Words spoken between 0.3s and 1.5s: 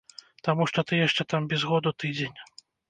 Таму што ты яшчэ там